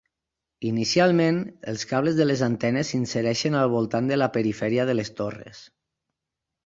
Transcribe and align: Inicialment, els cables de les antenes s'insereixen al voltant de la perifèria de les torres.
Inicialment, 0.67 1.35
els 1.73 1.83
cables 1.91 2.17
de 2.21 2.27
les 2.27 2.43
antenes 2.49 2.91
s'insereixen 2.95 3.59
al 3.61 3.71
voltant 3.75 4.09
de 4.13 4.19
la 4.21 4.31
perifèria 4.39 4.87
de 4.93 4.97
les 5.01 5.13
torres. 5.21 5.61